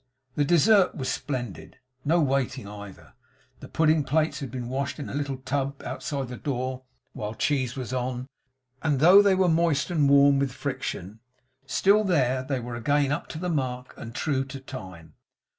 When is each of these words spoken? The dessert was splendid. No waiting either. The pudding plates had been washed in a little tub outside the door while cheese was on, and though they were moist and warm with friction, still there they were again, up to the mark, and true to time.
The 0.33 0.43
dessert 0.43 0.95
was 0.95 1.09
splendid. 1.09 1.77
No 2.03 2.19
waiting 2.21 2.67
either. 2.67 3.13
The 3.59 3.67
pudding 3.69 4.03
plates 4.03 4.39
had 4.39 4.49
been 4.49 4.67
washed 4.67 4.97
in 4.97 5.09
a 5.09 5.13
little 5.13 5.37
tub 5.37 5.83
outside 5.83 6.27
the 6.29 6.37
door 6.37 6.81
while 7.13 7.35
cheese 7.35 7.75
was 7.75 7.93
on, 7.93 8.25
and 8.81 8.99
though 8.99 9.21
they 9.21 9.35
were 9.35 9.47
moist 9.47 9.91
and 9.91 10.09
warm 10.09 10.39
with 10.39 10.53
friction, 10.53 11.19
still 11.67 12.03
there 12.03 12.41
they 12.41 12.59
were 12.59 12.75
again, 12.75 13.11
up 13.11 13.27
to 13.27 13.37
the 13.37 13.47
mark, 13.47 13.93
and 13.95 14.15
true 14.15 14.43
to 14.45 14.59
time. 14.59 15.13